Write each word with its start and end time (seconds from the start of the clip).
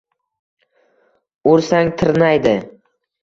-Ursang 1.51 1.91
tirnaydi; 2.01 2.57